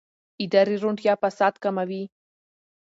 اداري 0.43 0.75
روڼتیا 0.83 1.13
فساد 1.23 1.53
کموي 1.63 2.03